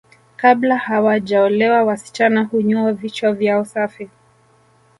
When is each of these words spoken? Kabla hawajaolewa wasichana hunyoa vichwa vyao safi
Kabla 0.37 0.77
hawajaolewa 0.77 1.83
wasichana 1.83 2.43
hunyoa 2.43 2.93
vichwa 2.93 3.31
vyao 3.33 3.65
safi 3.65 4.09